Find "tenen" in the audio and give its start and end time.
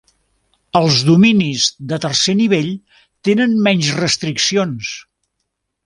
3.29-3.55